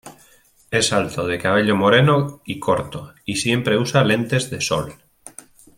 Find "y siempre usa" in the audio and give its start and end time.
3.23-4.03